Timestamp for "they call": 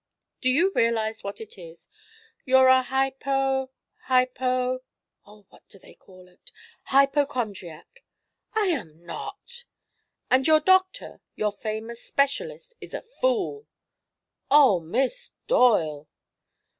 5.77-6.27